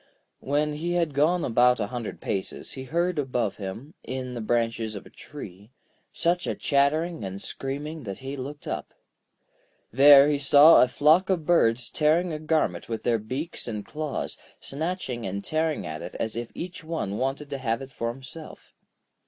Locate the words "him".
3.57-3.93